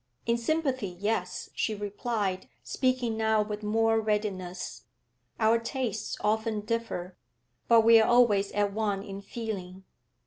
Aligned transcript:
'In 0.25 0.35
sympathy, 0.35 0.87
yes,' 0.87 1.51
she 1.53 1.75
replied, 1.75 2.49
speaking 2.63 3.15
now 3.15 3.43
with 3.43 3.61
more 3.61 3.99
readiness. 4.01 4.85
'Our 5.39 5.59
tastes 5.59 6.17
often 6.21 6.61
differ, 6.61 7.15
but 7.67 7.81
we 7.81 8.01
are 8.01 8.07
always 8.09 8.51
at 8.53 8.73
one 8.73 9.03
in 9.03 9.21
feeling. 9.21 9.83